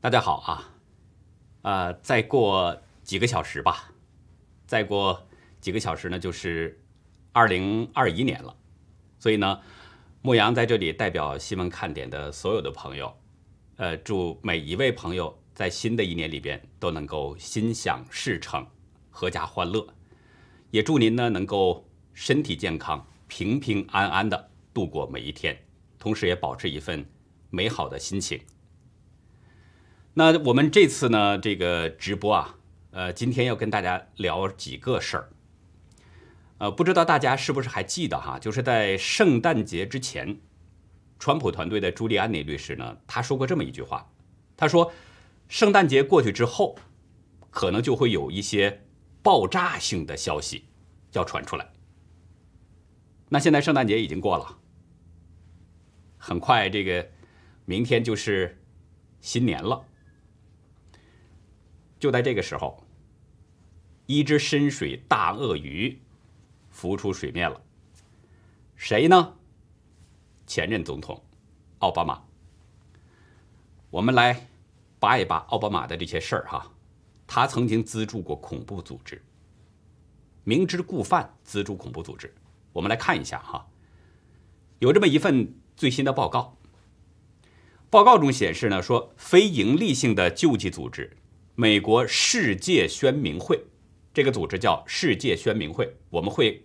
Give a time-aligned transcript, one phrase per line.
[0.00, 0.70] 大家好啊，
[1.62, 3.92] 呃，再过几个小时吧，
[4.64, 5.26] 再过
[5.60, 6.80] 几个小时呢，就是
[7.32, 8.56] 二零二一年了。
[9.18, 9.60] 所以呢，
[10.22, 13.12] 牧羊在这里代表新闻看点的所有的朋友，
[13.74, 18.64] 呃，祝每一位朋友在新的一年里边都能够心想事成，
[19.12, 19.84] 阖家欢乐。
[20.70, 25.58] 也祝您呢能够身体健康，平平安安的度过每一天，
[25.98, 27.04] 同时也保持一份
[27.50, 28.40] 美好的心情。
[30.18, 32.56] 那我们这次呢，这个直播啊，
[32.90, 35.30] 呃，今天要跟大家聊几个事儿。
[36.58, 38.36] 呃，不知道大家是不是还记得哈？
[38.36, 40.40] 就是在圣诞节之前，
[41.20, 44.10] 川普团队的朱利安尼律师呢，他说过这么一句话，
[44.56, 44.92] 他说，
[45.46, 46.74] 圣诞节过去之后，
[47.50, 48.86] 可能就会有一些
[49.22, 50.64] 爆炸性的消息
[51.12, 51.64] 要传出来。
[53.28, 54.58] 那现在圣诞节已经过了，
[56.16, 57.08] 很快这个
[57.66, 58.60] 明天就是
[59.20, 59.84] 新年了。
[61.98, 62.82] 就在这个时候，
[64.06, 66.00] 一只深水大鳄鱼
[66.70, 67.60] 浮出水面了。
[68.76, 69.34] 谁呢？
[70.46, 71.22] 前任总统
[71.80, 72.22] 奥巴马。
[73.90, 74.48] 我们来
[74.98, 76.72] 扒一扒奥巴马的这些事儿哈。
[77.26, 79.22] 他曾经资助过恐怖组织，
[80.44, 82.34] 明知故犯资助恐怖组织。
[82.72, 83.68] 我们来看一下哈，
[84.78, 86.56] 有这么一份最新的报告。
[87.90, 91.17] 报告中显示呢，说非营利性的救济组织。
[91.60, 93.60] 美国世界宣明会，
[94.14, 96.64] 这个组织叫世界宣明会，我们会，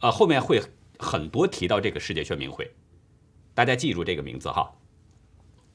[0.00, 0.58] 呃，后面会
[0.98, 2.72] 很多提到这个世界宣明会，
[3.52, 4.72] 大家记住这个名字哈。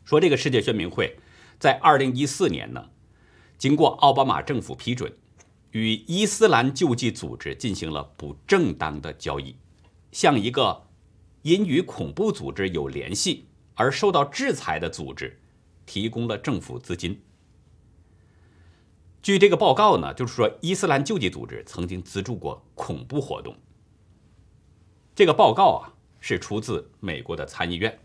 [0.06, 1.20] 说这个世界宣明会
[1.60, 2.90] 在二零一四年呢，
[3.60, 5.16] 经过奥巴马政府批准，
[5.70, 9.56] 与伊斯兰救济组织进行了不正当的交易，
[10.12, 10.88] 向一个
[11.44, 15.40] 因与恐怖组织有联系而受到制裁的组织
[15.86, 17.22] 提供了政府资金。
[19.22, 23.58] 据这个报告呢，就是说伊斯兰救济组织曾经资助过恐怖活动。
[25.16, 28.00] 这个报告啊是出自美国的参议院。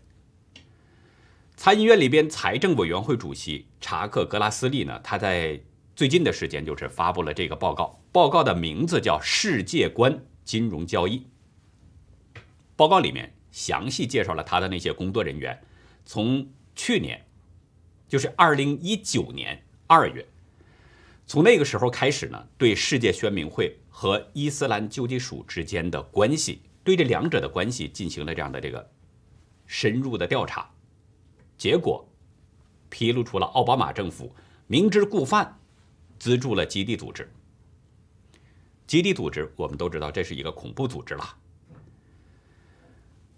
[1.55, 5.61] 参议院里边财政委员会主席查克·格拉斯利呢，他在
[5.95, 11.19] 最近的时间就是发布了这个报告，报告的名字叫《世界观金融交易》。
[12.75, 15.61] 报告里面详细介绍了他的那些工作人员，
[16.03, 17.27] 从去年，
[18.09, 20.27] 就是二零一九年二月。
[21.25, 28.91] 从那个时候开始呢，对世界宣明会和伊斯兰救济署之间的关系，对这两者的关系进行了这样的这个
[29.65, 30.69] 深入的调查，
[31.57, 32.07] 结果
[32.89, 34.35] 披露出了奥巴马政府
[34.67, 35.59] 明知故犯，
[36.19, 37.31] 资助了基地组织。
[38.85, 41.37] 基地组织我们都知道，这是一个恐怖组织了。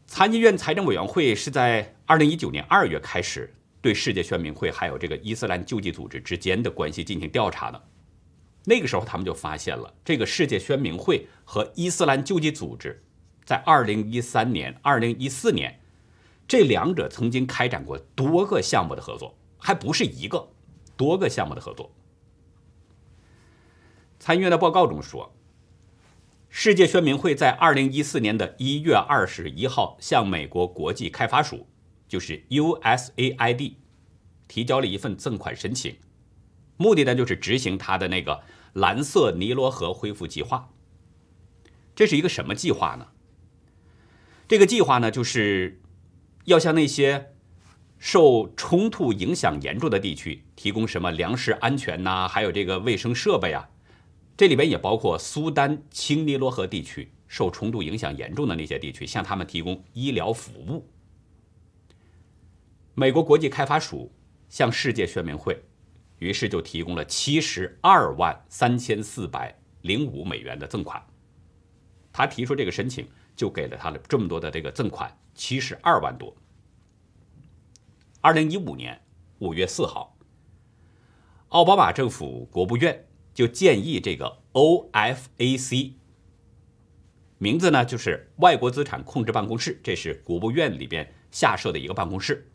[0.08, 3.55] 参议院财政委员会是在二零一九年二月开始。
[3.86, 7.80] 对世界宣明会还有这个伊斯兰救济组织之间的关系进行调查的，
[8.64, 13.04] 那个时候他们就发现了这个世界宣明会和伊斯兰救济组织
[13.46, 15.80] 在二零一三年、二零一四年
[16.48, 20.48] 这两者曾经开展过多个项目的合作，还不是一个，
[20.98, 21.92] 多个项目的合作。
[24.18, 25.32] 参议院的报告中说，
[26.50, 31.68] 世界宣明会在二零一四年的一月二十一号向美国国际开发署。
[32.08, 33.74] 就是 USAID
[34.48, 35.96] 提交了一份赠款申请，
[36.78, 38.44] 目的呢就是执行他的那个
[38.74, 40.70] 蓝色尼罗河恢复计划。
[41.96, 43.08] 这是一个什么计划呢？
[44.48, 45.82] 这个计划呢就是
[46.44, 47.34] 要向那些
[47.98, 53.70] 受冲突影响严重的地区提供什么粮食安全呐，还有这个卫生设备啊。
[54.38, 60.86] 这里边也包括苏丹青尼罗河地区受冲突影响严重的那些地区，向他们提供医疗服务。
[62.98, 64.10] 美国国际开发署
[64.48, 65.62] 向世界宣明会，
[66.20, 71.06] 于是就提供了七十二万三千四百零五美元的赠款。
[72.14, 73.06] 他提出这个申请，
[73.36, 76.34] 就给了他了这么多的这个赠款，七十二万多。
[78.22, 79.02] 二零一五年
[79.40, 80.18] 五月四号，
[81.50, 85.96] 奥巴马政府国务院就建议这个 OFAC，
[87.40, 92.50] 名字呢就是外国资产控制办公室，这是国务院里边下设的一个办公室。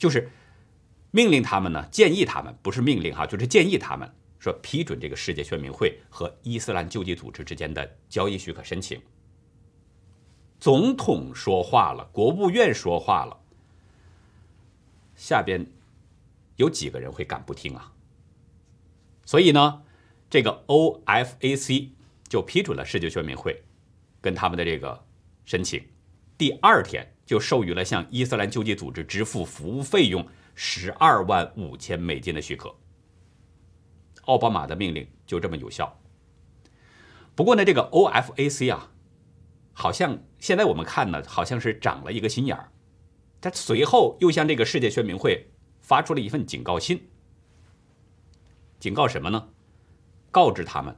[0.00, 0.30] 就是
[1.10, 8.98] 命令他们呢，建议他们不是命令哈，就是建议他们说批准这个世界宣明会和伊斯兰救济组织之间的交易许可申请。
[10.58, 13.38] 总统说话了，国务院说话了，
[15.14, 15.66] 下边
[16.56, 17.92] 有几个人会敢不听啊？
[19.26, 19.82] 所以呢，
[20.30, 21.90] 这个 OFAC
[22.26, 23.62] 就批准了世界宣明会
[24.22, 25.04] 跟他们的这个
[25.44, 25.84] 申请。
[26.38, 27.12] 第二天。
[27.30, 32.74] 就授予了向伊斯兰救济组织支付服务费用十二万五千美金的许可。
[34.22, 35.96] 奥巴马的命令就这么有效。
[37.36, 38.90] 不过呢，这个 OFAC 啊，
[39.72, 42.72] 好像现在我们看呢，好像是长了一个心眼儿。
[43.40, 47.06] 他随后又向这个世界宣明会发出了一份警告信，
[48.80, 49.50] 警告什么呢？
[50.32, 50.96] 告知他们，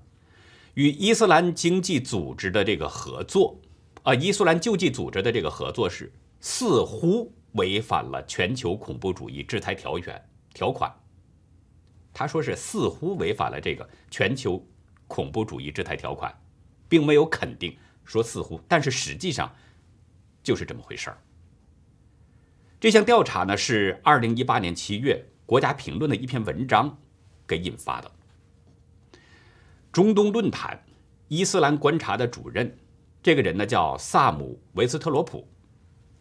[0.73, 3.61] 与伊斯兰经济组织的这个合作，
[4.03, 6.11] 啊，伊斯兰救济组织的这个合作是
[6.43, 10.93] 似乎违反了全球恐怖主义制裁条约条款。
[12.13, 14.63] 他说是似乎违反了这个全球
[15.07, 16.37] 恐怖主义制裁条款，
[16.89, 17.75] 并没有肯定
[18.05, 19.51] 说似乎，但是实际上
[20.43, 21.19] 就是这么回事儿。
[22.81, 25.15] 这项调查呢是二零一八年七月
[25.47, 26.99] 《国家评论》的一篇文章
[27.47, 28.11] 给引发的。
[29.93, 30.85] 中东论坛
[31.29, 32.77] 伊斯兰观察的主任，
[33.23, 35.47] 这个人呢叫萨姆维斯特罗普，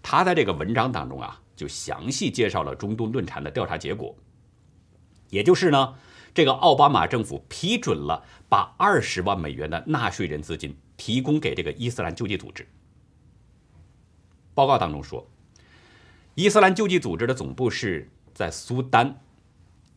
[0.02, 4.16] 他在这个文章当中啊就详细介绍了中东论坛的调查结果。
[5.30, 5.96] 也就是呢，
[6.34, 12.68] 这个奥巴马政府批准了把二十万美元的纳税人资金提供给这个伊斯兰救济组织。
[14.54, 15.26] 报告当中说，
[16.36, 19.22] 伊斯兰救济组织的总部是在苏丹，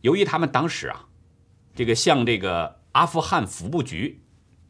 [0.02, 1.08] 由于他们当时啊，
[1.74, 4.20] 这个向这个阿富汗服务局，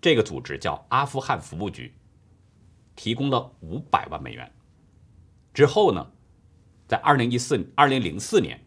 [0.00, 1.92] 这个组织叫阿富汗服务局，
[2.96, 4.50] 提供了五百万美元。
[5.54, 6.10] 之后呢，
[6.86, 8.60] 在二零一四二零零四年。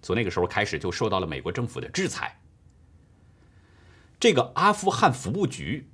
[0.00, 2.40] 从那个时候开始，就受到了美国政府的制裁。
[4.20, 5.88] 这个阿富汗服务局，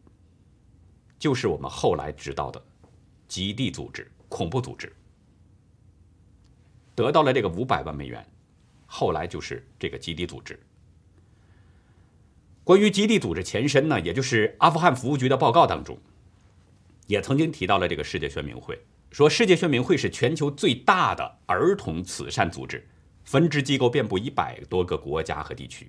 [1.19, 2.63] 就是我们后来知道的
[3.27, 4.95] 基地组织、恐怖组织，
[6.95, 8.25] 得到了这个五百万美元，
[8.85, 10.61] 后来就是这个基地组织。
[12.63, 15.99] 关于基地组织前身呢，也就是阿富汗服务局的报告当中，
[17.07, 18.79] 也曾经提到了这个世界宣明会，
[19.15, 22.85] 说世界宣明会是全球最大的儿童慈善组织。
[23.23, 25.89] 分支机构遍布一百多个国家和地区。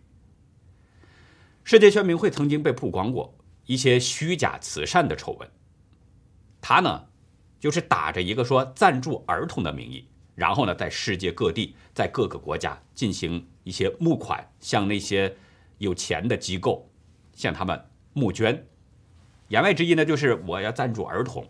[1.64, 3.36] 世界宣明会曾经被曝光过
[3.66, 5.50] 一些虚假慈善的丑闻。
[6.62, 7.08] 他呢，
[7.60, 15.36] 就是打着一个说赞助儿童的名义，然后呢，在世界各地，在各个国家进行一些募款，向那些
[15.80, 16.92] 有钱的机构
[17.34, 18.68] 向他们募捐。
[19.48, 21.50] 言外之意呢，就是我要赞助儿童。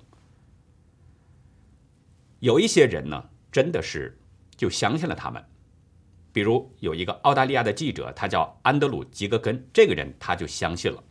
[2.45, 4.19] 有一些人呢，真的是
[4.55, 5.43] 就相信了他们。
[6.31, 11.03] 比如有一个澳大利亚的记者，他叫安德鲁·吉格根，这个人他就相信了。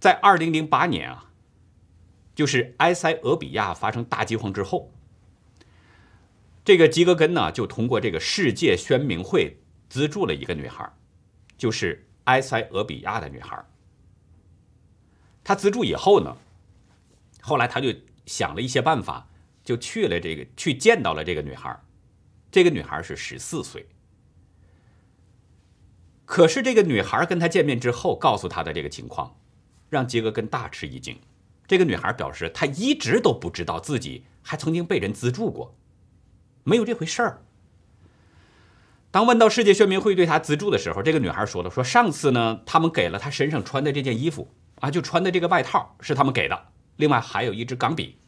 [0.00, 1.30] 在二零零八年啊，
[2.34, 4.90] 就是埃塞俄比亚发生大饥荒之后，
[6.64, 9.58] 这个吉格根呢就通过这个世界宣明会
[9.90, 10.90] 资助了一个女孩，
[11.58, 13.62] 就是埃塞俄比亚的女孩。
[15.42, 16.38] 他资助以后呢，
[17.42, 17.92] 后来他就
[18.24, 19.28] 想了一些办法，
[19.64, 21.76] 就去了这个去见到了这个女孩。
[22.50, 23.88] 这个女孩是十四岁，
[26.24, 29.36] 可是这个女孩跟他见面之后，告诉他的这个情况，
[29.88, 31.18] 让杰哥根大吃一惊。
[31.66, 35.74] 这个女孩表示，她一直都不知道自己还曾经被人资助过，
[36.62, 37.42] 没有这回事儿。
[39.10, 44.48] 当问到世界宣明会对她资助的时候，这个女孩说了：“说上次呢，他们给了她身上穿的这件衣服
[44.80, 48.18] 啊，就穿的这个外套是他们给的，另外还有一支钢笔，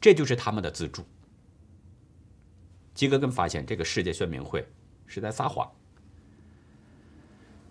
[0.00, 1.04] 这就是他们的资助。”
[2.94, 4.66] 吉格根发现这个世界宣明会
[5.06, 5.70] 是在撒谎。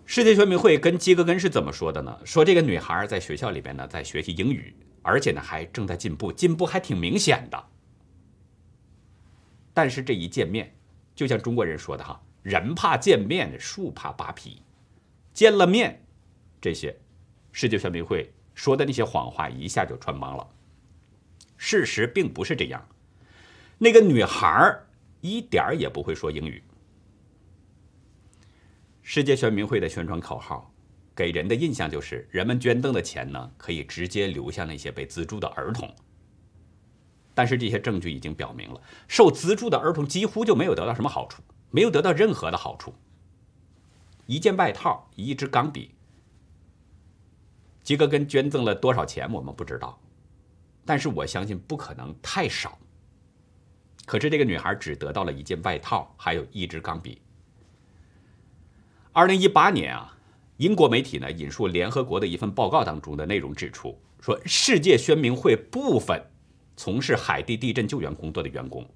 [0.06, 2.18] 世界宣明会跟吉格根是怎么说的呢？
[2.24, 7.62] 说这个女孩在学校里边呢，在学习英语，而且呢还正在进步，进步还挺明显的。
[9.74, 10.74] 但是这一见面，
[11.14, 14.62] 就像中国人说的哈，人怕见面，树怕扒皮。
[15.34, 16.02] 见了面，
[16.58, 16.98] 这些
[17.52, 20.48] 世界宣明会说的那些谎话一下就穿帮了。
[21.58, 22.88] 事实并不是这样，
[23.76, 24.80] 那个女孩
[25.20, 26.62] 一点儿也不会说英语。
[29.02, 30.72] 世界宣明会的宣传口号，
[31.14, 35.92] 给人的印象就是人们捐赠的钱呢，可以直接流向那些被资助的儿童。
[37.34, 42.94] 但是这些证据已经表明了，受资助的儿童几乎就没有得到什么好处，没有得到任何的好处。
[44.26, 45.94] 一件外套，一支钢笔。
[47.82, 49.98] 吉格根捐赠了多少钱，我们不知道，
[50.88, 52.78] 但是我相信不可能太少。
[54.06, 57.20] 可是这个女孩只得到了一件外套，还有一支钢笔。
[59.12, 60.16] 二零一八年啊，
[60.56, 66.24] 英国媒体呢引述联合国的一份报告当中的内容指出，说世界宣明会部分
[66.74, 68.88] 从事海地地震救援工作的员工，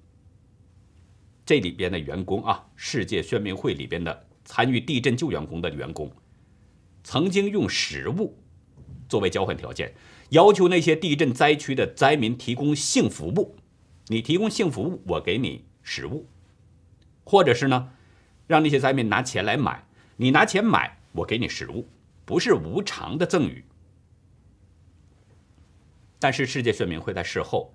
[1.45, 6.11] 这里边的员工啊，世界宣明会里边的参与地震救援工的员工，
[7.03, 8.35] 曾经用食物
[9.07, 9.93] 作为交换条件，
[10.29, 13.55] 要求那些地震灾区的灾民提供性服务。
[14.07, 16.27] 你提供性服务，我给你食物。
[17.23, 17.91] 或者是呢，
[18.47, 19.85] 让那些灾民拿钱来买，
[20.17, 21.87] 你拿钱买，我给你食物，
[22.25, 23.63] 不是无偿的赠与。
[26.19, 27.73] 但是世界宣明会在事后，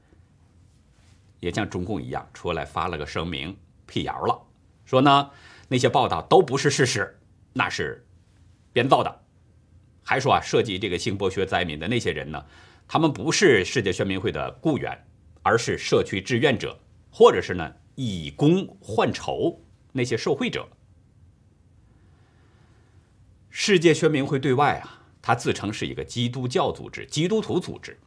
[1.41, 4.39] 也像中共一样出来发了个声明，辟谣了，
[4.85, 5.31] 说呢
[5.69, 7.19] 那些报道都不是事实，
[7.53, 8.07] 那是
[8.73, 9.21] 编造的，
[10.09, 12.43] 还说啊涉及这个性剥削灾民的那些人呢，
[12.89, 14.99] 他们不是世界宣明会的雇员，
[15.43, 19.63] 而是社区志愿者，或者是呢以工换酬
[19.93, 20.67] 那些受贿者。
[23.51, 27.99] 世界宣明会对外啊，他自称是一个基督教组织、基督徒组织。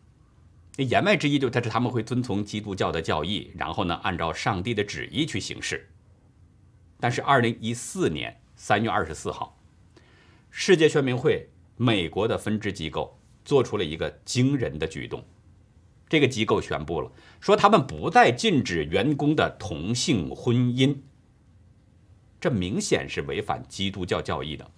[0.78, 5.88] 言外之意就他是，他们会遵从基督教的教义，然后呢，按照上帝的旨意去行事。
[7.00, 9.60] 但是，二零一四年三月二十四号，
[10.50, 11.50] 世界宣明会
[11.82, 15.26] 美国的分支机构做出了一个惊人的举动。
[16.08, 20.96] 这个机构宣布了，说他们不再禁止员工的同性婚姻。
[22.40, 24.70] 这明显是违反基督教教义的。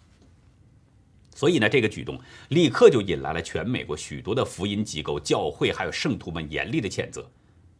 [1.35, 2.17] 所以呢，这个举动
[2.47, 7.29] 立刻就引来了全美国许多的福音机构、教会还有圣徒们严厉的谴责，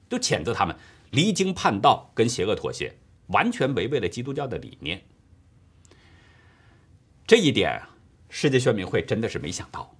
[0.10, 0.75] 就谴责他们
[1.12, 2.94] 离经叛道、跟邪恶妥协，
[3.27, 5.01] 完全违背了基督教的理念。
[7.25, 7.82] 这一点，
[8.36, 9.96] 世界宣明会真的是没想到，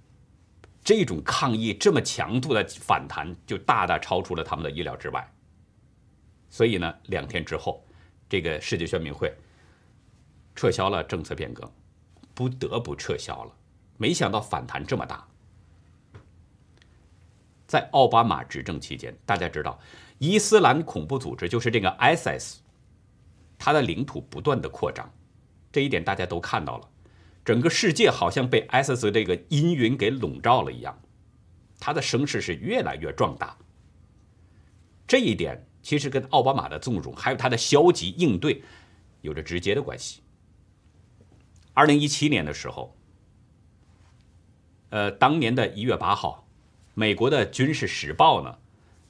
[0.82, 5.32] 这种抗议这么强度的反弹，就大大超出了他们的意料之外。
[6.50, 7.86] 所以呢，两天之后，
[8.28, 9.32] 这个世界宣明会
[10.52, 11.64] 撤销了政策变更。
[12.34, 13.52] 不得不撤销了，
[13.98, 15.24] 没想到反弹这么大。
[17.68, 19.78] 在奥巴马执政期间，大家知道，
[20.18, 22.56] 伊斯兰恐怖组织就是这个 ISS
[23.56, 25.08] 它的领土不断的扩张，
[25.70, 26.88] 这一点大家都看到了，
[27.44, 30.98] 整个世界好像被 ISIS 这个阴云给笼罩了一样，
[31.78, 33.56] 它的声势是越来越壮大。
[35.06, 38.62] 这一点其实跟奥巴马的纵容还有他的消极应对
[39.20, 40.22] 有着直接的关系。
[41.74, 42.96] 二零一七年的时候，
[44.88, 46.48] 呃，当年的一月八号，
[46.94, 48.58] 美国的《军事时报》呢，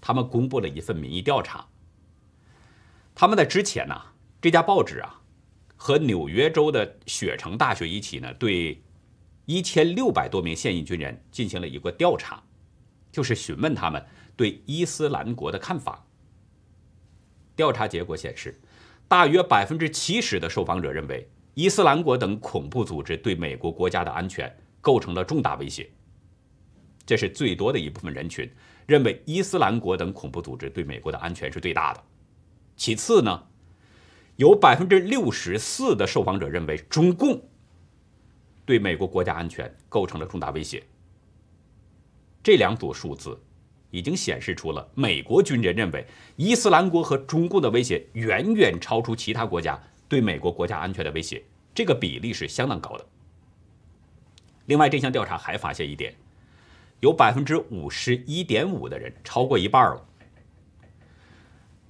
[0.00, 1.68] 他们公布了一份民意调查。
[3.14, 3.94] 他们在之前呢，
[4.40, 5.20] 这家报纸啊，
[5.86, 8.82] 和纽约州的雪城大学一起呢，对
[9.44, 12.42] 一千六百多名现役军人进行了一个调查，
[13.12, 14.02] 就是询问他们
[14.34, 16.02] 对伊斯兰国的看法。
[17.54, 18.58] 调查结果显示，
[19.06, 21.28] 大约百分之七十的受访者认为。
[21.52, 24.50] 伊斯兰国等恐怖组织对美国国家的安全
[24.80, 25.88] 构成了重大威胁，
[27.04, 28.50] 这是最多的一部分人群
[28.86, 32.02] 认为伊斯兰国等恐怖组织对美国的安全是最大的。
[32.74, 33.46] 其次呢，
[34.36, 37.40] 有百分之六十四的受访者认为中共
[38.64, 40.82] 对美国国家安全构成了重大威胁。
[42.42, 43.40] 这两组数字
[43.90, 49.80] 已经显示出了美国军人认为伊斯兰国和中共的威胁远远超出其他国家。
[50.06, 51.42] 对美国国家安全的威胁，
[51.74, 53.04] 这个比例是相当高的。
[54.66, 56.14] 另外，这项调查还发现一点，
[57.00, 60.06] 有百分之五十一点五的人，超过一半了，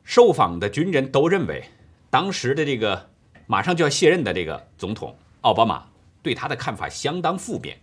[0.04, 1.64] 受访的军人都认为，
[2.14, 3.10] 当时的这个
[3.48, 5.84] 马上就要卸任的这个总统奥巴马
[6.22, 7.76] 对他的看法相当负面。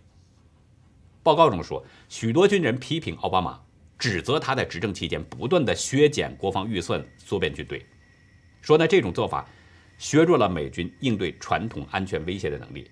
[1.22, 3.60] 报告中说，许多军人批评奥巴马，
[3.98, 7.84] 指责他在执政期间不断的削减国防预算，缩编军队，
[8.62, 9.46] 说呢这种做法。
[9.98, 12.90] 削弱了美军应对传统安全威胁的能力，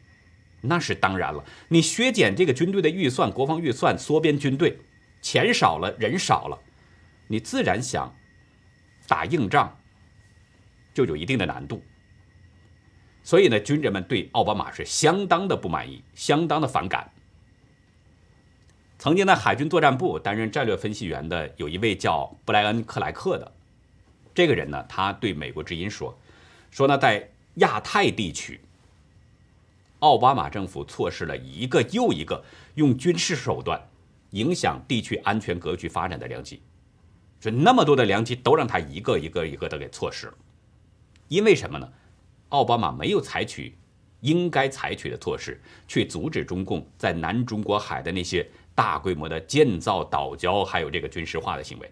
[0.61, 1.43] 那是当然了。
[1.69, 4.79] 你削减这个军队的预算，国防预算，缩编军队，
[5.23, 6.59] 钱少了，人少了，
[7.29, 8.15] 你自然想
[9.09, 9.75] 打硬仗
[10.93, 11.83] 就有一定的难度。
[13.23, 17.11] 所以呢，军人们对奥巴马是相当的不满意，相当的反感。
[18.99, 23.53] 曾经在海军作战部担任战略分析员的有一位叫布莱恩·克莱克的
[24.35, 26.19] 这个人呢，他对美国之音说。
[26.71, 28.61] 说呢，在亚太地区，
[30.01, 32.45] 奥巴马政府错失了一个又一个
[32.75, 33.89] 用军事手段
[34.31, 36.63] 影响地区安全格局发展的良机。
[37.41, 40.35] 说那么多的良机都让他一个一个一个的给错失了，
[41.31, 41.89] 因为什么呢？
[42.49, 43.79] 奥巴马没有采取
[44.19, 48.45] 应该采取的措施，去阻止中共在南中国海的那些
[48.75, 51.89] 大规模的建造岛礁，还有这个军事化的行为。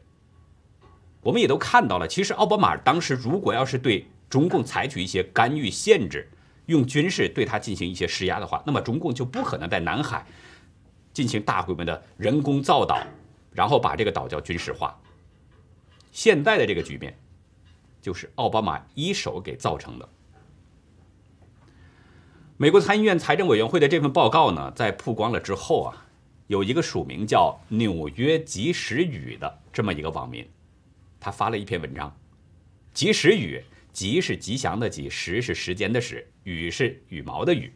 [1.21, 6.29] 我们也都看到了，其实奥巴马当时如果要是对中共采取一些干预、限制，
[6.67, 10.27] 用军事对他进行一些施压的话，那么中共就不可能在南海
[11.13, 13.01] 进行大规模的人工造岛，
[13.53, 15.01] 然后把这个岛叫军事化。
[16.11, 17.17] 现在的这个局面，
[18.01, 20.09] 就是奥巴马一手给造成的。
[22.57, 26.07] 美国参议院财政委员会的这份报告呢，在曝光了之后啊，
[26.47, 30.49] 有一个署名叫“纽约及时雨”的这么一个网民，
[31.21, 32.17] 他发了一篇文章，
[32.93, 33.63] 及时雨。
[33.91, 37.73] 吉是吉祥的吉，时是时间的时，羽是羽毛的羽。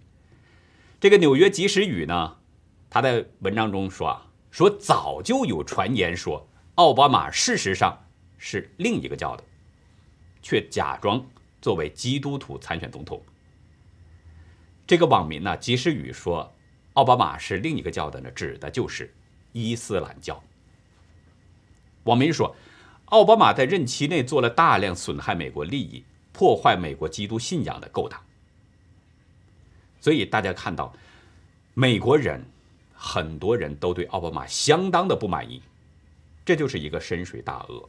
[1.01, 2.37] 这个纽约及时雨呢，
[2.89, 8.05] 他在文章中说啊，说早就有传言说奥巴马事实上
[8.39, 9.43] 是另一个教的，
[10.43, 11.25] 却假装
[11.61, 13.23] 作为基督徒参选总统。
[14.87, 16.53] 这个网民呢，及时雨说
[16.95, 19.15] 奥巴马是另一个教的呢，指的就是
[19.53, 20.43] 伊斯兰教。
[22.05, 22.55] 网民说，
[23.07, 28.21] 奥巴马在任期内做了大量损害美国利益、破坏美国基督信仰的勾当。
[30.01, 30.93] 所以大家看到，
[31.75, 32.45] 美国人
[32.93, 35.63] 很多人都对奥巴马相当的不满意，
[36.45, 37.89] 这就是一个深水大鳄，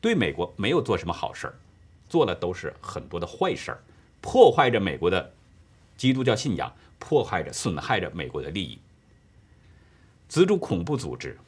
[0.00, 1.54] 对美国没有做什么好事儿，
[2.08, 3.78] 做的都是很多的坏事儿，
[4.20, 5.32] 破坏着美国的
[5.96, 8.78] 基督教信仰，破坏着、损害着美国的利益，
[10.28, 11.38] 资助恐怖组织，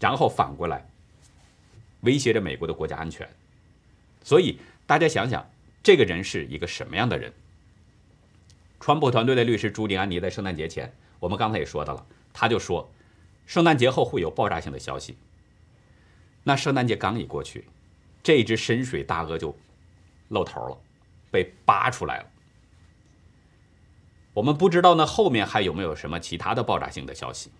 [0.00, 0.88] 然后反过来
[2.00, 3.28] 威胁着美国的国家安全。
[4.24, 5.48] 所以大家想想，
[5.82, 7.32] 这个人是一个什么样的人？
[8.80, 12.90] 川普团队的律师朱利安尼在圣诞节前，我们刚才也说到了，他就说，
[13.46, 15.16] 圣诞节后会有爆炸性的消息。
[16.42, 17.64] 那圣诞节刚一过去，
[18.22, 19.56] 这只深水大鳄就
[20.28, 20.78] 露头了，
[21.30, 22.26] 被扒出来了。
[24.34, 27.50] 我们不知道那后面还有没有什么其他的爆炸性的消息，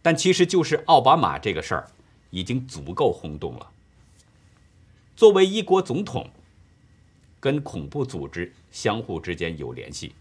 [0.00, 1.90] 但其实就是奥巴马这个事儿
[2.30, 3.70] 已经足够轰动了。
[5.14, 6.28] 作为一国总统，
[7.38, 10.14] 跟恐怖组织相互之间有联系。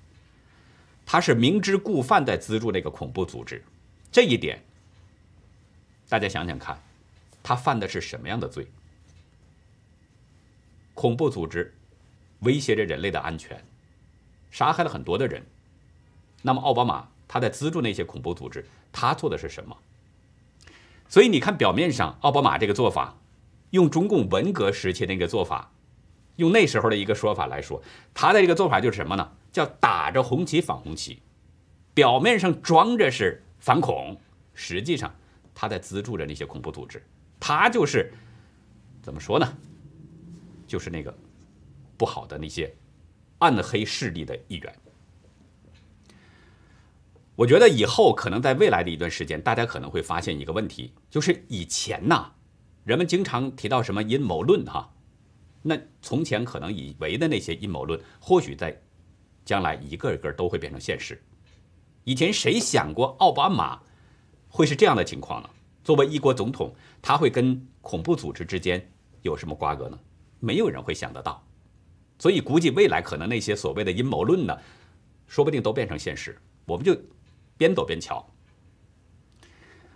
[1.06, 3.63] 他是明知故犯在资助那个恐怖组织，
[4.12, 4.62] 这一点，
[6.08, 6.80] 大家想想看，
[7.42, 8.68] 他犯的是什么样的罪？
[11.01, 11.75] 恐怖组织
[12.41, 13.60] 威胁着人类的安全，
[14.51, 15.43] 杀害了很多的人。
[16.43, 19.75] 那么奥巴马他在资助那些恐怖组织，他做的是什么？
[21.10, 23.17] 所以你看，表面上奥巴马这个做法，
[23.71, 25.71] 用中共文革时期那个做法，
[26.36, 27.82] 用那时候的一个说法来说，
[28.13, 29.32] 他的这个做法就是什么呢？
[29.52, 31.19] 叫打着红旗反红旗，
[31.95, 34.21] 表面上装着是反恐，
[34.54, 35.15] 实际上
[35.56, 37.04] 他在资助着那些恐怖组织。
[37.39, 38.13] 他就是
[39.02, 39.58] 怎么说呢？
[40.71, 41.13] 就是那个
[41.97, 42.73] 不好的那些
[43.39, 44.75] 暗黑势力的一员。
[47.36, 52.31] 我觉得以后可能在未来的一段时间，大家可能会发现一个问题，就是以前呐，
[52.86, 54.93] 人们经常提到什么阴谋论哈，
[55.63, 58.81] 那从前可能以为的那些阴谋论，或许在。
[59.43, 61.19] 将来一个一个都会变成现实。
[62.03, 63.81] 以前谁想过奥巴马
[64.47, 65.49] 会是这样的情况呢？
[65.84, 68.88] 作为一国总统，他会跟恐怖组织之间
[69.23, 69.99] 有什么瓜葛呢？
[70.41, 71.41] 没有人会想得到。
[72.19, 74.56] 所以估计未来可能那些所谓的阴谋论呢，
[75.25, 76.38] 说不定都变成现实。
[76.65, 76.95] 我们就
[77.58, 78.30] 边走边瞧。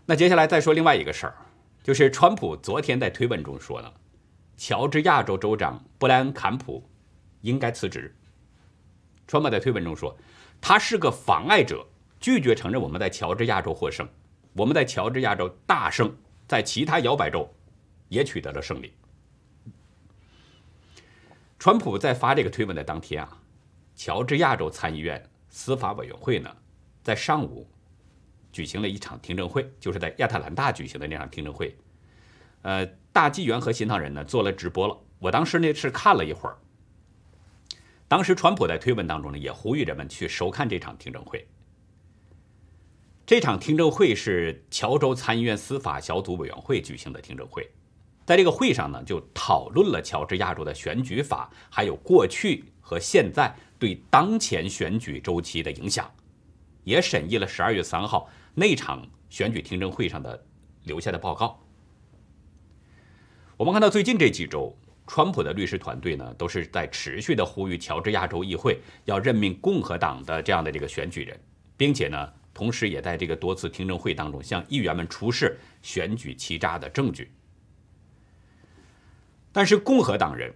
[0.06, 1.36] 那接下来再说另外一个事儿，
[1.84, 3.92] 就是川普昨天在推文中说呢，
[4.58, 6.88] 乔治亚州州长布莱恩·坎普
[7.42, 8.16] 应该辞职。
[9.28, 10.16] 川普在推文中说
[10.62, 11.86] ：“他是个妨碍者，
[12.20, 14.08] 拒绝承认我们在乔治亚州获胜。
[14.54, 16.16] 我们在乔治亚州大胜，
[16.48, 17.48] 在其他摇摆州
[18.10, 18.94] 也取得了胜利。”
[21.66, 23.42] 川普在发这个推文的当天啊，
[23.96, 26.56] 乔治亚州参议院司法委员会呢，
[27.02, 27.68] 在上午
[28.52, 31.76] 举行了一场听证会，就是在亚特兰大举行的那场听证会。
[32.62, 36.56] 呃，大纪元和新唐人呢做了直播了，我当时呢是看了一会儿。
[38.08, 41.48] 当时，川普在推文当中呢，也呼吁人们去收看这场听证会。
[43.26, 47.68] 这场听证会是乔州参议院司法小组委员会举行的听证会，
[48.26, 56.10] 在这个会上呢，就讨论了乔治亚州的选举法，还有过去和现在对当前选举周期的影响，
[56.84, 60.46] 也审议了十二月三号那场选举听证会上的
[60.84, 61.62] 留下的报告。
[63.58, 64.76] 我们看到最近这几周。
[65.08, 71.40] 川普的律师团队呢，都是在持续的呼吁乔治亚州议会要任命共和党的这样的这个选举人，
[71.78, 77.30] 并且呢，同时也在这个多次听证会当中向议员们出示选举欺诈的证据。
[79.56, 80.54] 但是共和党人，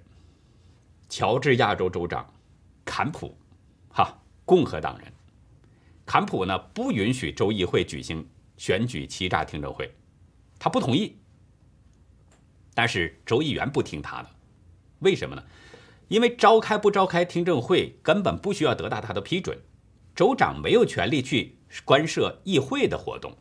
[1.08, 2.34] 乔治亚州州长
[2.84, 3.34] 坎普，
[3.88, 5.10] 哈，共和党人
[6.06, 9.90] 坎普呢，不允许州议会举行选举欺诈听证会，
[10.60, 11.16] 他不同意。
[12.74, 14.30] 但是州议员不听他的。
[15.00, 15.42] 为什么呢？
[16.10, 19.58] 因为召开不召开听证会根本不需要得到他的批准，
[20.14, 23.34] 州长没有权利去干涉议会的活动。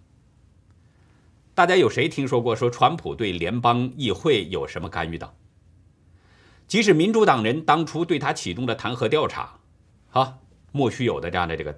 [1.52, 5.34] 大家有谁听说过说川普对联邦议会有什么干预的？
[6.68, 9.58] 即使民主党人当初对他启动了弹劾调查，
[10.10, 10.38] 啊，
[10.70, 11.76] 莫须有的这样的这个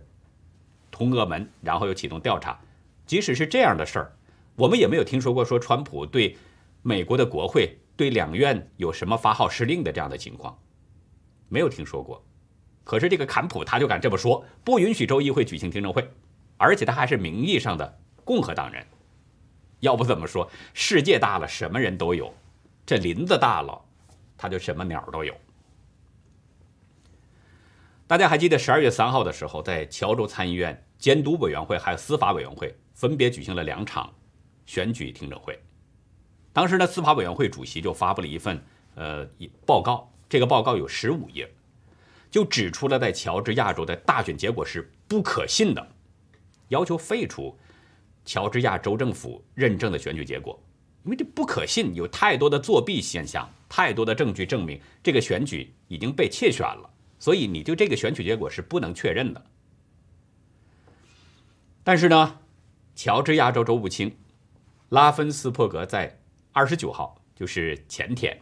[0.90, 2.60] 通俄门，然后又启动调查，
[3.06, 4.12] 即使是这样的事儿，
[4.56, 6.36] 我们也没有听说过说川普对
[6.82, 7.78] 美国的国会。
[7.96, 10.58] 对两院有什么发号施令的这样的情况？
[11.50, 12.24] 没有听说过。
[12.82, 16.10] 可是这个坎普他就敢这么说，不允许州议会举行听证会，
[16.56, 18.86] 而且他还是名义上的共和党人。
[19.80, 22.32] 要不怎么说世界大了什么人都有，
[22.86, 23.84] 这林子大了，
[24.40, 25.36] 他就什么鸟都有。
[28.06, 34.10] 大家还记得十二月三号的时候，在乔州参议院监督委员会还有司法委员会分别举行了两场
[34.64, 35.60] 选举听证会。
[36.54, 39.28] 当时呢，司法委员会主席就发布了一份呃
[39.66, 41.48] 报告，这个报告有十五页，
[42.30, 45.86] 就指出了在乔治亚州的大选结果是不可信的，
[46.68, 47.54] 要求废除
[48.24, 50.58] 乔治亚州政府认证的选举结果，
[51.04, 56.90] 因为这不可信，有太多的作弊现象，太多的证据证明这个选举已经被窃选了。
[57.18, 59.46] 所以你就这个选举结果是不能确认的。
[61.84, 62.40] 但是呢，
[62.94, 64.16] 乔治亚州州务卿
[64.88, 66.18] 拉芬斯珀格在
[66.52, 68.38] 二十九号，就是前天，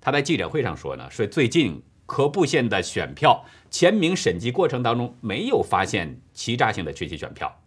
[0.00, 7.62] 他在记者会上说呢，说最近科布县的选票签名审计过程当中没有发现欺诈性的缺席选票。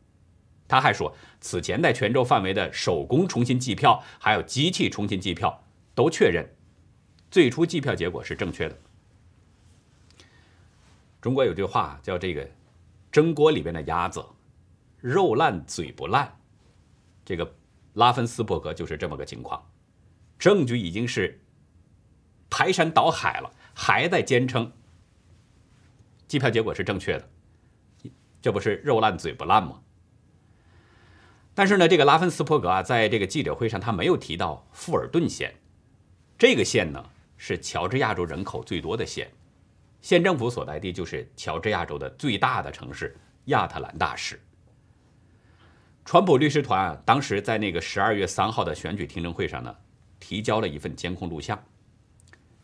[0.67, 6.49] 他还说，此前在全州范围的手工重新计票，还有机器重新计票都确认
[7.31, 8.77] 最初计票结果是正确的。
[11.21, 12.45] 中国有句话叫“这个
[13.09, 14.23] 蒸锅里边的鸭子，
[14.99, 16.37] 肉烂嘴不烂”。
[17.23, 17.55] 这个
[17.93, 19.65] 拉芬斯伯格就是这么个情况，
[20.37, 21.39] 证据已经是
[22.49, 24.73] 排山倒海了，还在坚称
[26.27, 27.29] 计票结果是正确的，
[28.41, 29.81] 这不是肉烂嘴不烂吗？
[31.53, 35.55] 但是呢，这个拉芬斯伯格啊，在这个记者会上他没有提到富尔顿县，
[36.37, 37.10] 这个县呢
[37.43, 39.27] 是乔治亚州人口最多的县。
[39.99, 44.39] 县政府所在地就是乔治亚州的最大的城市亚特兰大市。
[46.05, 49.75] 川普律师团啊，当时在那个十二月三号的选举听证会上呢，
[50.19, 51.59] 提交了一份监控录像。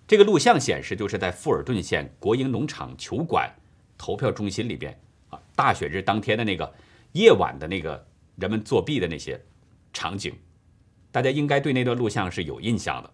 [0.08, 3.52] 这个录像显示，就是在富尔顿县国营农场球馆
[3.98, 4.96] 投票中心里边
[5.32, 6.72] 啊，大选日当天的那个
[7.14, 9.44] 夜晚的那个人们作弊的那些
[9.92, 10.36] 场景，
[11.12, 13.12] 大家应该对那段录像是有印象的。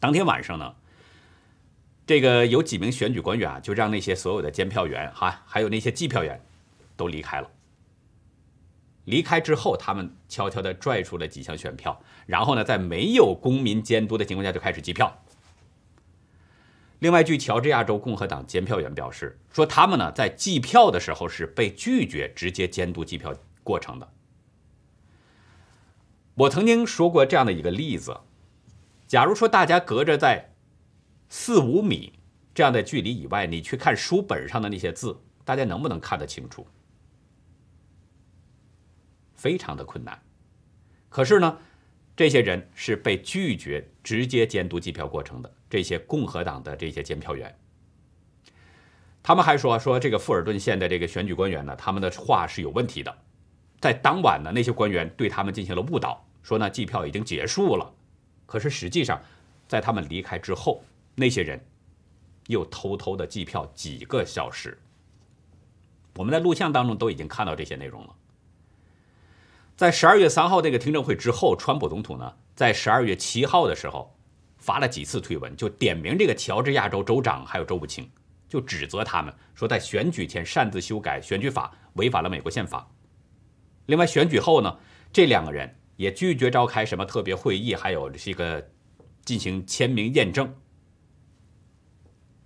[0.00, 0.74] 当天晚上呢。
[2.06, 6.42] 这个有几名选举官员啊，就让那些所有的监票员哈，还有那些计票员，
[6.96, 7.50] 都离开了。
[9.04, 15.22] 离开之后，他们悄悄地拽出了几箱选票，然后呢，在没有公民监督的情况下就开始计票。
[17.00, 24.08] 另外，据乔治亚州共和党监票员表示，说他们呢在计票的时候是被拒绝直接监督计票过程的。
[26.34, 28.18] 我曾经说过这样的一个例子：
[29.08, 30.50] 假如说大家隔着在
[31.30, 32.12] 四五米
[32.54, 36.66] 这样的距离以外，你去看书本上的那些字，大家能不能看得清楚？
[39.34, 40.20] 非常的困难。
[41.08, 41.58] 可是呢，
[42.14, 45.50] 这些人是被拒绝直接监督计票过程的。
[45.70, 47.54] 这些共和党的这些监票员，
[49.22, 53.18] 他们还说说这个富尔顿县的这个选举官员呢，他们的话是有问题的。
[53.80, 57.94] 在当晚呢，那些官员对他们进行了误导，说呢计票已经结束了。
[58.48, 59.22] 可是实际上，
[59.68, 60.82] 在他们离开之后。
[61.20, 61.60] 那些人
[62.46, 64.78] 又偷偷的计票几个小时，
[66.14, 68.14] 我们在录像当中都已经看到这些内容了。
[69.76, 74.16] 在十二月三号那个听证会之后，川普总统呢，在十二月七号的时候
[74.58, 78.08] 发了几次推文，就点名这个乔治亚州州长还有州务卿，
[78.48, 82.88] 就指责他们说在选举前擅自修改选举法，违反了美国宪法。
[83.86, 84.78] 另外，选举后呢，
[85.12, 88.70] 这两个人也拒绝召开什么特别会议，还有这个
[89.24, 90.54] 进行签名验证。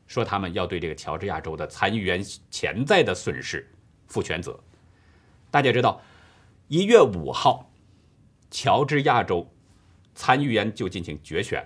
[0.07, 3.71] 说他们要对这个乔治亚州的参议员潜在的损失
[4.07, 4.59] 负全责。
[5.51, 6.01] 大家知道，
[6.69, 7.71] 一月五号，
[8.51, 9.55] 乔治亚州
[10.15, 11.63] 参议员就进行决选，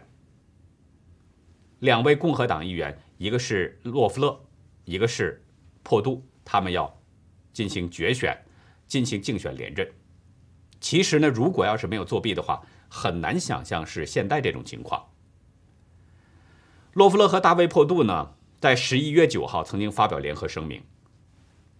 [1.78, 4.44] 两位共和党议员，一个是洛夫勒，
[4.84, 5.40] 一个是
[5.84, 7.00] 珀杜，他们要
[7.52, 8.36] 进行决选，
[8.88, 9.88] 进行竞选连任。
[10.80, 15.08] 其实呢，如果要是没有作弊的话，很难想象是现在这种情况。
[16.92, 20.82] 洛夫勒和大卫·珀杜呢，在十一月九号曾经发表联合声明，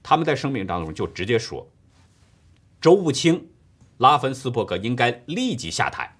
[0.02, 1.70] 他们在声明当中就直接说，
[2.80, 3.50] 州务卿
[3.98, 6.16] 拉芬斯伯格应该立即下台，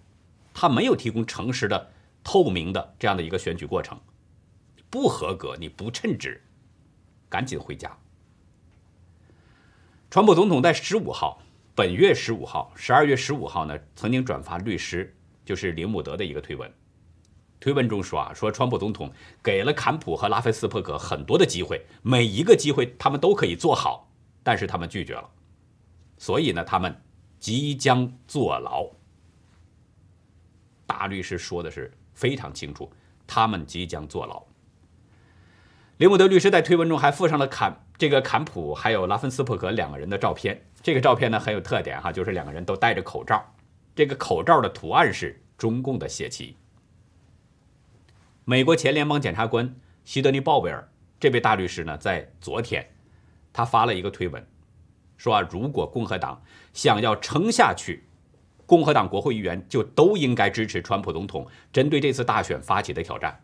[0.54, 1.92] 他没有提供诚实的、
[2.24, 4.00] 透明的这样的一个选举过程，
[4.88, 6.42] 不合格，你不称职，
[7.28, 7.98] 赶紧回家。
[10.10, 11.42] 川普总统在十五号，
[11.76, 16.72] 本月十五号，十二月十五号呢，曾经转发律师就是林姆德的一个推文。
[17.60, 19.12] 推文中说啊，说川普总统
[19.42, 24.10] 给了坎普和拉菲斯珀格很多的机会，每一个机会他们都可以做好，
[24.42, 25.28] 但是他们拒绝了，
[26.16, 26.98] 所以呢，他们
[27.38, 28.88] 即将坐牢。
[30.86, 32.90] 大律师说的是非常清楚，
[33.26, 34.42] 他们即将坐牢。
[35.98, 40.62] 林姆德律师在推文中还附上了坎这个坎普还有拉芬斯珀格两个人的照片。
[40.86, 43.44] 这个照片呢很有特点哈，就是两个人都戴着口罩，
[43.92, 46.54] 这个口罩的图案是中共的血旗。
[48.44, 52.88] 美国前联邦检察官希德尼·鲍威尔这位大律师呢，在昨天
[53.52, 54.46] 他发了一个推文，
[55.16, 56.40] 说啊，如果共和党
[56.72, 58.04] 想要撑下去，
[58.64, 63.42] 共和党国会议员就都应该支持川普总统针对这次大选发起的挑战。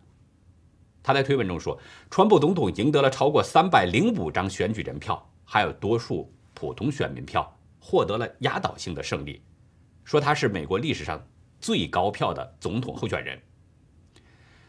[1.02, 1.76] 他在推文中说，
[2.08, 9.42] 川普总统赢得了超过三百零五张选举人票，还有多数普通选民票，获得了压倒性的胜利，
[10.04, 11.20] 说他是美国历史上
[11.58, 13.36] 最高票的总统候选人。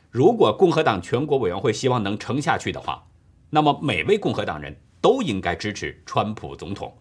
[0.09, 3.07] 如果共和党全国委员会希望能撑下去的话，
[3.51, 6.97] 那么每位共和党人都应该支持川普总统。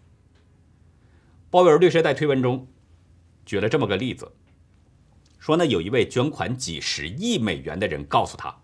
[1.49, 2.69] 鲍威尔律师在推文中
[3.47, 4.31] 举了这么个例子，
[5.39, 8.55] 说呢，有一位捐款几十亿美元的人告诉他。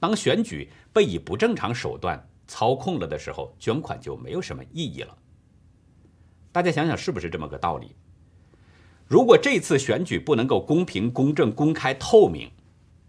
[0.00, 5.16] 当选举被以不正常手段操控了的时候，捐款就没有什么意义了。
[6.52, 7.96] 大家想想是不是这么个道理？
[9.08, 12.50] 如果这次选举不能够公平、公正、公开、透明，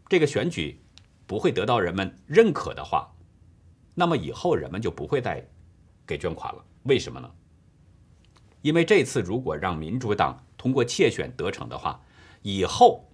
[0.10, 0.82] 这个选举
[1.27, 3.13] 不会得到人们认可的话，
[3.93, 5.45] 那么以后人们就不会再
[6.08, 6.63] 给捐款了。
[6.84, 7.29] 为什么呢？
[8.62, 12.01] 因为这次如果让民主党通过窃选得逞的话，
[12.41, 13.08] 以后。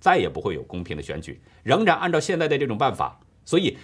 [0.00, 3.78] 再也不会有公平的选举，仍然按照现在的这种办法，所以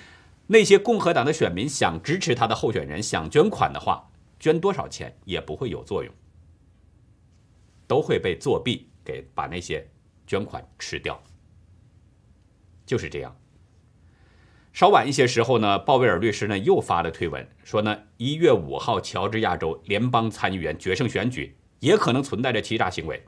[0.48, 4.09] 那些共和党的选民想支持他的候选人，想捐款的话，
[4.40, 6.12] 捐多少钱也不会有作用，
[7.86, 9.86] 都会被作弊给把那些
[10.26, 11.22] 捐款吃掉。
[12.84, 13.36] 就是这样。
[14.72, 23.22] 稍晚一些时候呢，鲍威尔律师呢又发了推文，说呢一月五号乔治亚州联邦参议员决胜选举也可能存在着欺诈行为。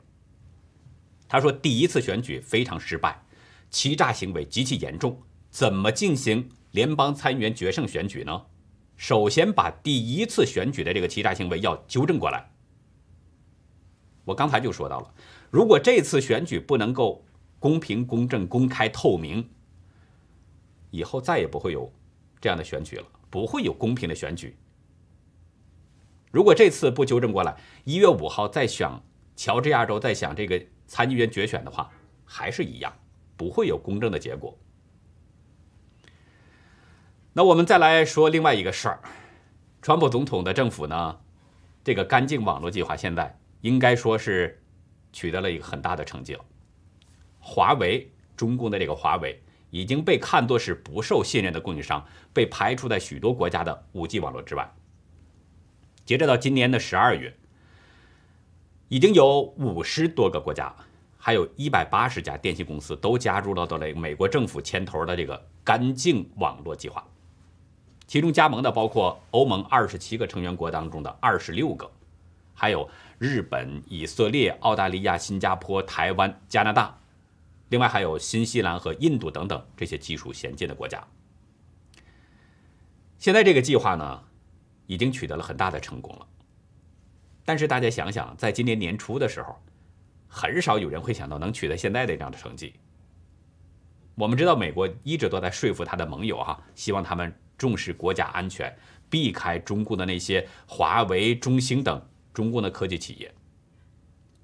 [1.27, 3.25] 他说：“第一次选举非常失败，
[3.69, 5.21] 欺诈行为极其严重。
[5.49, 8.45] 怎么进行联邦参议员决胜选举呢？
[9.03, 12.49] 首先把第一次选举的这个欺诈行为要纠正过来。
[14.23, 15.13] 我刚才就说到了，
[15.51, 17.21] 如果这次选举不能够
[17.59, 19.45] 公平、公正、公开、透明，
[20.89, 21.91] 以后再也不会有
[22.39, 24.55] 这样的选举了，不会有公平的选举。
[26.31, 29.03] 如果这次不纠正过来，一月五号再想
[29.35, 31.91] 乔治亚州再想这个。”参议员决选的话，
[32.23, 32.93] 还是一样，
[33.35, 34.57] 不会有公正的结果。
[37.35, 38.99] 那我们再来说另外一个事儿，
[39.81, 41.19] 川普总统的政府呢，
[41.83, 44.63] 这个干净网络计划现在应该说是
[45.11, 46.45] 取得了一个很大的成绩了。
[47.39, 49.41] 华为，中共的这个华为
[49.71, 54.71] 已经被看作是不受信任的供应商，被排除在许多国家的 5G 网络之外。
[56.05, 57.35] 截止到今年的十二月。
[58.89, 60.71] 已经有五十多个国家，
[61.17, 67.03] 还有一百八十家电信公司都加入了到了美国政府牵头的这个干净网络计划。
[68.13, 71.91] 其中加盟的包括欧盟二十七个成员国当中的二十六个，
[72.53, 76.95] 还有日本、以色列、澳大利亚、新加坡、台湾、加拿大，
[77.69, 81.03] 另外还有新西兰和印度等等这些技术先进的国家。
[83.17, 84.23] 现在这个计划呢，
[84.85, 86.27] 已经取得了很大的成功了。
[87.43, 89.59] 但是大家想想，在今年年初的时候，
[90.27, 92.75] 很少有人会想到能取得现在的这样的成绩。
[94.13, 98.75] 我们知道，美国一直都在说服他的盟友哈，希望他们重视国家安全，
[99.09, 102.01] 避开中共的那些华为、中兴等
[102.33, 103.33] 中共的科技企业。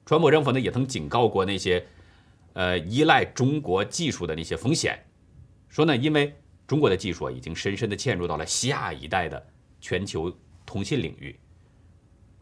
[0.06, 1.86] 川普政府呢也曾警告过那些
[2.54, 4.98] 呃依赖中国技术的那些风险，
[5.68, 9.48] 说呢，因为中国的技术已经深深的嵌入到了下一代的
[9.80, 11.40] 全球通信领域。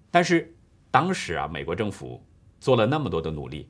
[0.10, 0.56] 但是
[0.90, 2.24] 当时啊，美国政府
[2.60, 3.70] 做了那么多的努力，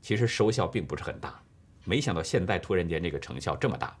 [0.00, 1.40] 其实收效并不是很大。
[1.84, 3.94] 没想到现在突然间这个成效这么大。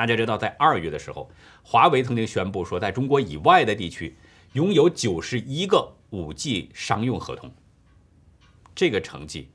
[0.00, 1.30] 大家知道，在二月的时候，
[1.62, 4.16] 华为曾经宣布说，在中国以外的地区
[4.54, 7.52] 拥有九十一个五 G 商用合同。
[8.74, 9.50] 这个成绩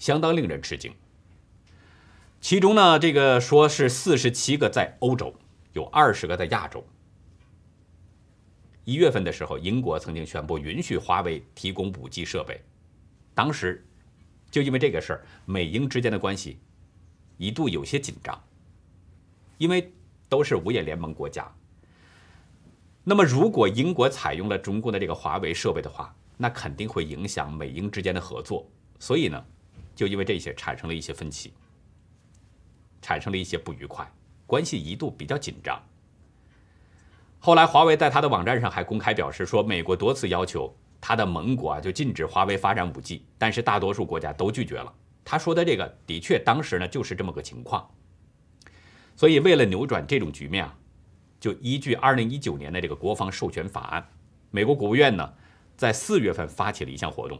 [0.00, 0.92] 相当令人吃惊。
[2.40, 5.32] 其中呢，这个说是四十七个在欧洲，
[5.74, 6.84] 有二十个在亚洲。
[8.82, 12.60] 一月份的时候，英国曾经宣布允许华为提供五 G 设备，
[13.32, 13.86] 当时
[14.50, 16.58] 就因为这个事儿，美英之间的关系
[17.36, 18.36] 一度有些紧张，
[19.60, 19.92] 因为
[20.26, 21.46] 都是五眼联盟国家。
[23.04, 28.66] 那么，如果英国采用了中共的这个华为设备的话，那肯定会影响美英之间的合作。
[28.98, 29.44] 所以呢，
[29.94, 31.52] 就因为这些产生了一些分歧，
[33.02, 34.10] 产生了一些不愉快，
[34.46, 35.78] 关系一度比较紧张。
[37.38, 44.90] 后来，华为在他的网站上还公开表示说，美国多次要求他的盟国啊就禁止华为发展 5G，但是大多数国家都拒绝了。
[45.22, 47.86] 他说的这个的确，当时呢就是这么个情况。
[49.20, 50.74] 所以为了扭转这种局面啊，
[51.38, 54.08] 就依据二零一九年的这个国防授权法案，
[54.50, 55.34] 美国国务院呢
[55.76, 57.38] 在四月份发起了一项活动，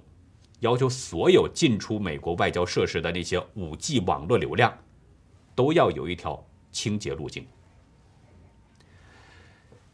[0.58, 4.76] 要求所有进出美国外交设施的那些五 G 网络流量
[5.54, 7.46] 都要有一条清洁路径。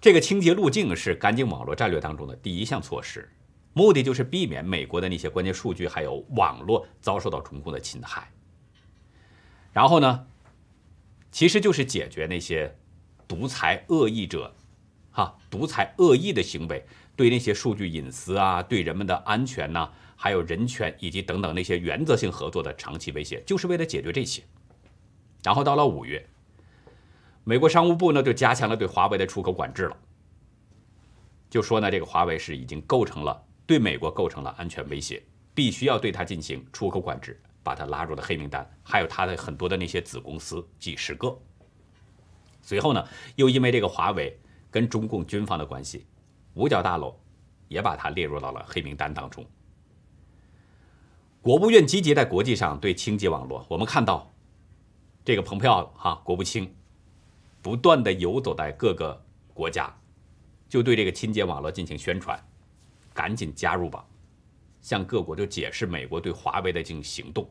[0.01, 3.31] 这个清洁路径是干净网络战略当中的第一项措施，
[3.75, 8.29] 目的就是避免美国的那些关键数据还有网络遭受到中共的侵害。
[9.73, 10.27] 然后呢，
[11.37, 12.75] 其实就是解决那些
[13.29, 14.57] 独裁恶意者，
[15.11, 16.83] 哈，独裁恶意的行为
[17.15, 24.43] 对那些数据隐私啊、对人们的安全呐，还有人权以及等等那些原则性合作的长期威胁，就是为了解决这些。
[25.43, 26.27] 然后到了五月。
[27.45, 29.97] 美国商务部呢就加强了对华为的出口管制了，
[31.51, 35.23] 就说呢这个华为是已经构成了对美国构成了安全威胁，
[35.55, 41.37] 必须要对它进行出口管制，把他拉入了黑名单，还有他的很多的那些子公司几十个。
[42.63, 44.39] 随后呢又因为这个华为
[44.71, 46.07] 跟中共军方的关系，
[46.55, 47.19] 五角大楼
[47.67, 49.45] 也把他列入到了黑名单当中。
[51.43, 54.33] 国务院积极在国际上对清洁网络，我们看到
[55.25, 56.73] 这个蓬佩奥哈国务卿。
[57.63, 59.21] 不断的游走在各个
[59.53, 59.93] 国家，
[60.69, 62.41] 就对这个清洁网络进行宣传，
[63.13, 64.07] 赶紧加入吧！
[64.87, 67.51] 向各国就解释美国对华为的进行行动，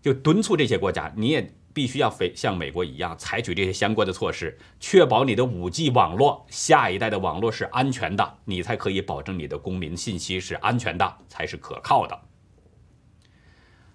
[0.00, 12.20] 就敦促这些国家，你也必须要非像美国一样采取这些相关的措施，确保你的五 G 网络下一代的网络是安全的，你才可以保证你的公民信息是安全的，才是可靠的。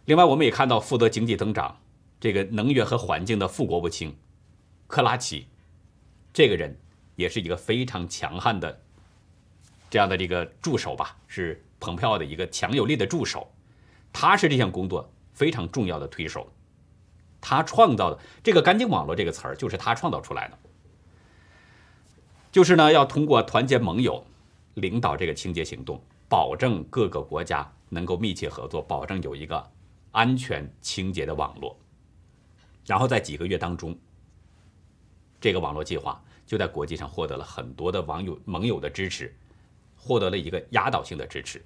[0.03, 1.79] 另外，我们也看到负责经济增长、
[2.19, 4.13] 这个能源和环境的副国务卿。
[4.87, 5.47] 克拉奇，
[6.33, 6.77] 这个人
[7.15, 8.82] 也是一个非常强悍的
[9.93, 13.47] 这样的这个助手吧，是蓬佩奥的一个强有力的助手。
[14.11, 16.51] 他是这项工作非常重要的推手。
[17.39, 20.57] 他创造的这个“干净网络”这个词儿，就是他创造出来的。
[22.51, 24.25] 就是呢，要通过团结盟友，
[24.73, 29.63] 领导这个清洁行动，保证各个国家能够密切合作，保证有一个
[30.11, 31.77] 安全清洁的网络。
[32.87, 33.95] 然后在几个月当中。
[35.39, 39.35] 这个网络计划就在国际上获得了很多的网友盟友的支持，
[40.03, 41.63] 获得了一个压倒性的支持。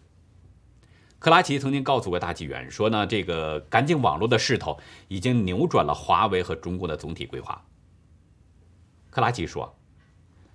[1.18, 7.66] 克拉奇曾经告诉过大纪元说呢，这个干净网络的势头已经扭转了华为和中共的总体规划。
[9.10, 9.76] 克拉奇说，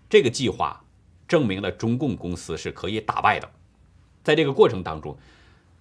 [0.08, 0.84] 这个计划
[1.26, 3.50] 证明了中共公司是可以打败的。
[4.22, 5.18] 在这个过程当中，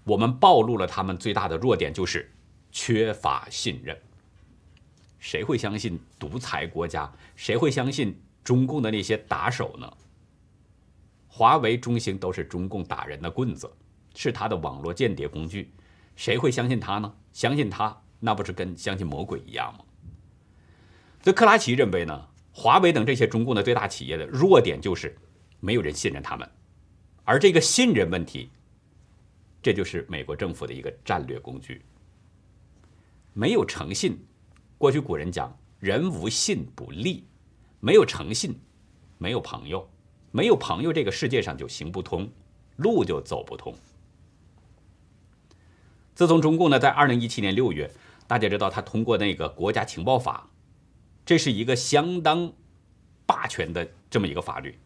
[0.03, 2.33] 我们暴露了他们最大的弱点，就是
[2.71, 3.95] 缺乏信任。
[5.19, 7.13] 谁会相信独裁国家？
[7.35, 9.93] 谁会相信中共的那些打手呢？
[11.41, 13.67] 华为、中兴都是中共打人的棍子，
[14.13, 15.73] 是他的网络间谍工具。
[16.15, 17.11] 谁会相信他呢？
[17.33, 19.83] 相信他，那不是跟相信魔鬼一样吗？
[21.23, 25.17] 所以克拉奇认为呢，华为等这些中共的最大企业的弱点就是
[25.59, 26.47] 没有人信任他们，
[27.23, 28.51] 而这个信任问题，
[29.63, 31.81] 这就是美国政府的一个战略工具。
[33.33, 34.23] 没有诚信。
[34.77, 35.51] 过去古人讲
[35.81, 37.25] “人无信不立”，
[37.81, 38.55] 没有诚信，
[39.17, 39.89] 没有朋友，
[40.31, 42.29] 没有朋友，这个世界上就行不通，
[42.77, 43.75] 路就走不通。
[46.15, 47.91] 自从中共呢，在二零一七年六月，
[48.27, 50.49] 大家知道他通过那个国家情报法，
[51.25, 52.51] 这是一个相当
[53.25, 54.77] 霸权的这么一个法律，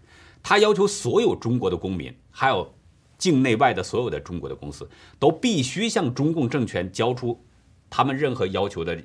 [0.41, 2.73] 他要求所有中国的公民，还有
[3.17, 7.43] 境内外的所有的中国的公司，都必须向中共政权交出
[7.89, 9.03] 他们任何要求的。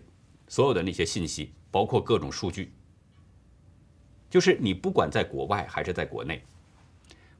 [0.48, 2.72] 所有的那些信息，包括各种数据，
[4.30, 6.42] 就是你不管在国外还是在国内，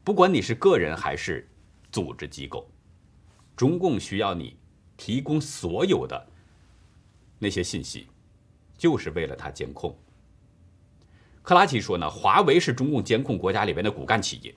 [0.04, 1.48] 不管你是个人还是
[1.92, 2.68] 组织机构，
[3.56, 4.56] 中共需要你
[4.96, 6.26] 提供所有的
[7.38, 8.08] 那些信息，
[8.76, 9.96] 就是为了他监控。
[11.42, 14.54] 克拉奇说呢，华为是中共监控国家里边的骨干企业，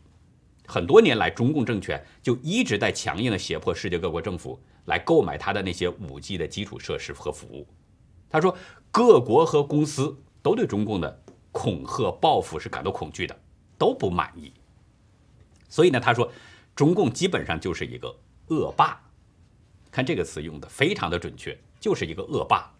[0.67, 7.67] 很多年来，中共政权就一直在强硬的胁迫世界各国政府来购买它的那些五 G 的基础设施和服务。
[8.29, 8.57] 他说，
[8.91, 11.22] 各国和公司都对中共的
[11.53, 13.39] 恐吓报复是感到恐惧的，
[13.77, 14.51] 都不满意。
[15.69, 16.29] 所以呢，他说，
[16.75, 18.13] 中共基本上就是一个
[18.49, 18.99] 恶霸。
[19.89, 22.73] 看这个词用的非常的准确，就是一个恶霸。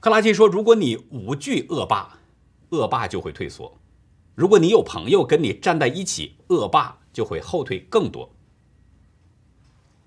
[0.00, 2.18] 克拉奇说，如果你无惧恶霸，
[2.70, 3.78] 恶霸就会退缩；
[4.34, 8.32] 如果你有朋友跟你站在一起，恶霸就会后退更多。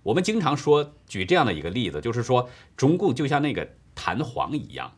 [0.04, 4.94] 我们经常说举这样的一个例子，就是说中共就像那个弹簧一样，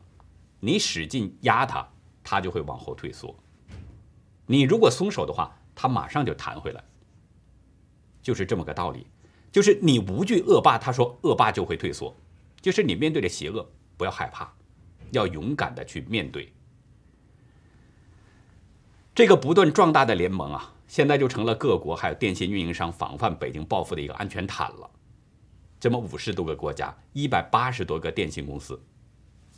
[0.65, 1.85] 你使劲压它，
[2.23, 3.35] 它就会往后退缩；
[4.45, 6.81] 你如果松手的话，它马上就弹回来。
[8.21, 9.05] 就是这么个道理。
[9.51, 12.15] 就是你无惧恶霸，他说恶霸就会退缩。
[12.61, 14.53] 就是你面对着邪恶，不要害怕，
[15.11, 16.53] 要勇敢的去面对。
[19.13, 24.89] 这个不断壮大的联盟啊，现在就成了各国还有电信运营商防范北京报复的一个安全毯了。
[25.77, 28.81] 这么五十多个国家，一百八十多个电信公司，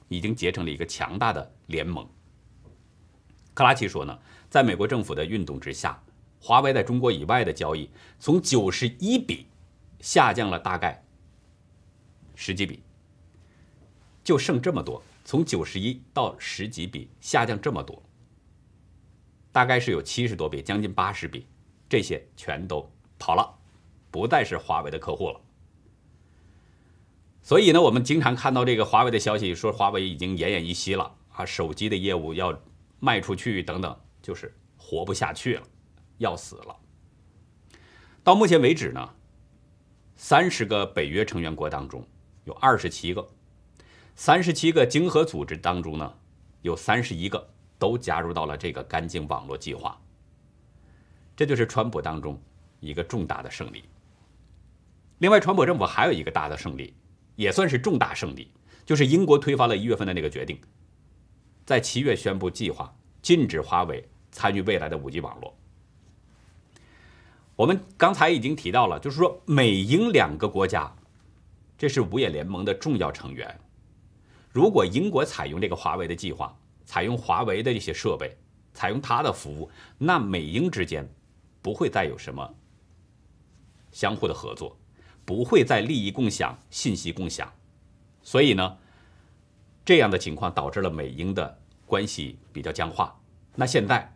[0.07, 2.07] 已经结成了一个强大的联盟。
[3.53, 6.01] 克拉奇说呢，在美国政府的运动之下，
[6.39, 7.89] 华为在中国以外的交易
[8.19, 9.47] 从九十一笔
[9.99, 11.03] 下降了大概
[12.35, 12.83] 十几笔，
[14.23, 18.01] 就剩这么多，从九十一到十几笔下降这么多。
[19.51, 21.47] 大概是有七十多笔，将近八十笔，
[21.87, 23.57] 这些全都跑了，
[24.11, 25.41] 不再是华为的客户了。
[27.45, 32.59] 所以呢，我们经常看到这个华为的消息，说华为已经奄奄一息了啊，手机的业务要
[32.99, 35.63] 卖出去等等，就是活不下去了，
[36.17, 36.75] 要死了。
[38.23, 39.09] 到目前为止呢，
[40.15, 42.03] 三十个北约成员国当中
[42.45, 43.27] 有二十七个，
[44.15, 46.13] 三十七个经合组织当中呢
[46.63, 47.51] 有三十一个。
[47.77, 49.99] 都加入到了这个干净网络计划，
[51.35, 52.41] 这就是川普当中
[52.79, 53.83] 一个重大的胜利。
[55.17, 56.95] 另外，川普政府还有一个大的胜利，
[57.35, 58.51] 也算是重大胜利，
[58.85, 60.59] 就是英国推翻了一月份的那个决定，
[61.65, 65.55] 在七月宣布计划禁止华为参与未来的五 G 网络。
[67.55, 70.93] 我们刚才已经提到了，就是说美英两个国家，
[71.77, 73.59] 这是五眼联盟的重要成员。
[74.51, 78.37] 如果英国采用这个华为的计划，采用华为的一些设备，
[78.73, 81.09] 采用它的服务，那美英之间
[81.61, 82.55] 不会再有什么
[83.91, 84.77] 相互的合作，
[85.25, 87.51] 不会再利益共享、信息共享，
[88.21, 88.77] 所以呢，
[89.83, 93.19] 这样的情况导致了美英的关系比较僵化。
[93.55, 94.15] 那现在，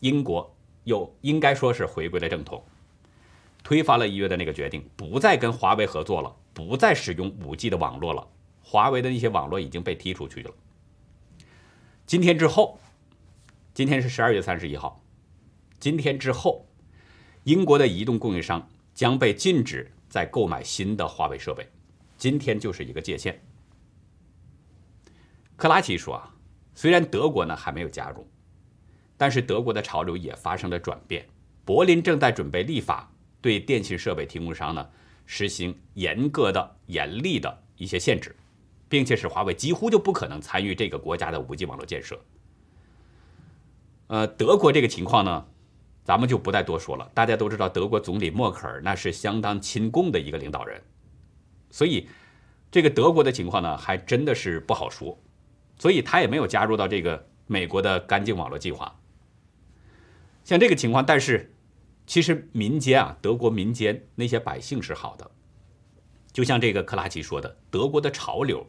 [0.00, 2.62] 英国又应该说是回归了正统，
[3.64, 8.28] 推翻了一月的那个决定，不再跟华为合作了，不再使用五 G 的网络了，
[8.62, 10.50] 华为的那些网络已经被踢出去了。
[12.04, 12.78] 今天之后，
[13.72, 15.02] 今天是十二月三十一号。
[15.80, 16.66] 今天之后，
[17.44, 21.68] 英国的移动供应商将被禁止再购买新的华为设备。
[22.16, 23.40] 今天就是一个界限。
[25.54, 26.34] 克拉奇说啊，
[26.74, 28.26] 虽然德国呢还没有加入，
[29.18, 31.28] 但是德国的潮流也发生了转变。
[31.66, 34.88] 柏林正在准备立法，对电信设备提供商呢
[35.26, 38.34] 实行严格的、严厉的一些限制。
[38.88, 42.18] 并且使华为几乎就不可能参与这个国家的五 G 网络建设。
[44.06, 45.44] 呃，德国这个情况呢，
[46.06, 47.10] 咱们就不再多说了。
[47.12, 50.80] 大家都知道，德国总理默克尔那是相当亲共的一个领导人，
[51.68, 52.08] 所以
[52.70, 55.18] 这个德国的情况呢，还真的是不好说。
[55.76, 58.98] 所以他也没有加入到这个美国的干净网络计划。
[60.44, 61.52] 像这个情况，但是
[62.06, 65.28] 其实民间啊，德国民间那些百姓是好的，
[66.32, 68.64] 就像这个克拉奇说的，德国的潮流。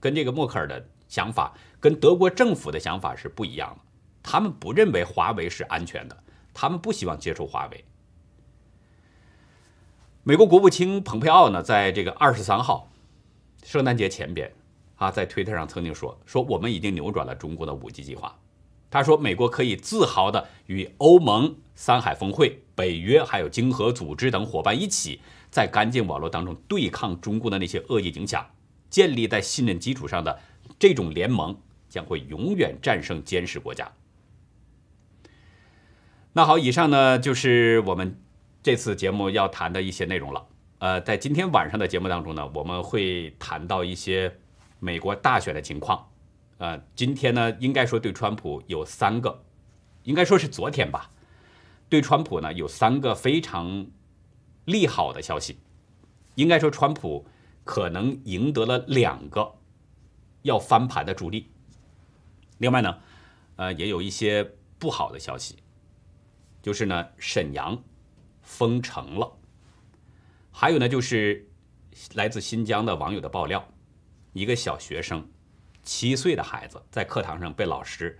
[0.00, 3.83] 跟这个默克尔的想法，跟德国政府的想法是不一样的。
[4.24, 7.84] 他们不认为华为是安全的，他们不希望接触华为。
[10.24, 12.90] 美国国务卿蓬佩奥呢，在这个二十三号
[13.62, 14.50] 圣诞节前边
[14.96, 18.36] 啊，在推特上曾经说：“说我们已经扭转了中国的五 G 计划。”
[18.90, 25.20] 他说：“美国可以自豪的与欧盟、三海峰会、北约还有经合组织等伙伴一起，
[25.50, 28.46] 在干净网络当中对抗中共的那些恶意影响。”
[28.88, 30.40] 建立在信任基础上的
[30.78, 33.90] 这种联盟将会永远战胜监视国家。
[36.36, 38.20] 那好，以上呢就是我们
[38.60, 40.46] 这次节目要谈的一些内容了。
[40.78, 44.36] 呃，在今天晚上的节目当中呢，我们会谈到一些
[44.80, 46.08] 美国大选的情况。
[46.58, 49.44] 呃，今天呢，应该说对川普有三个，
[50.02, 51.10] 应该说是昨天吧，
[51.88, 53.86] 对川普呢有三个非常
[54.64, 55.58] 利好的消息。
[56.34, 57.26] 应该说川普。
[57.66, 59.54] 可能赢得了两个
[60.42, 61.48] 要翻盘的助力。
[62.58, 62.98] 另外呢，
[63.56, 65.56] 呃，也有一些不好的消息，
[66.64, 67.78] 就是呢，沈阳
[68.40, 69.30] 封城了。
[70.50, 71.46] 还有呢，就是
[72.14, 73.62] 来自新疆的网友的爆料，
[74.32, 75.28] 一个小学生，
[75.82, 78.18] 七岁的孩子在课堂上被老师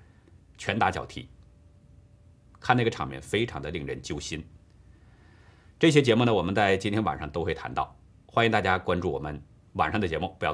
[0.58, 1.26] 拳打脚踢，
[2.60, 4.46] 看那个场面非常的令人揪心。
[5.78, 7.96] 这些节目呢，我们在今天晚上都会谈到。
[8.26, 9.42] 欢迎大家关注我们
[9.72, 10.52] 晚上的节目，不要。